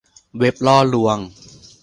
[0.39, 1.17] เว็บล่อลวง